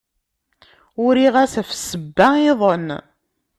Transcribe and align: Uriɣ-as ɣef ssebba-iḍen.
Uriɣ-as 1.03 1.53
ɣef 1.59 1.69
ssebba-iḍen. 1.73 2.87